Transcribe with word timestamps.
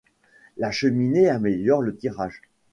La 0.57 0.71
cheminée 0.71 1.29
améliore 1.29 1.83
le 1.83 1.95
tirage. 1.95 2.41